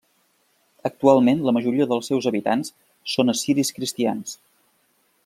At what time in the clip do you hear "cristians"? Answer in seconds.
3.77-4.35